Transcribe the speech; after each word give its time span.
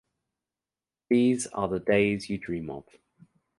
These 1.11 1.45
are 1.45 1.67
the 1.67 1.79
days 1.79 2.27
you 2.27 2.39
dream 2.39 2.71
of. 2.71 2.85